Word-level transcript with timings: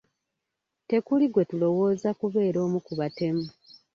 Tekuli 0.89 1.25
gwe 1.29 1.43
tulowooza 1.49 2.09
kubeera 2.19 2.57
omu 2.65 2.79
ku 2.85 2.93
batemu. 2.99 3.45